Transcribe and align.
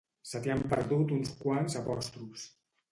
Se 0.29 0.39
t'hi 0.45 0.53
han 0.53 0.63
perdut 0.71 1.15
uns 1.19 1.37
quants 1.45 1.79
apòstrofs 1.85 2.53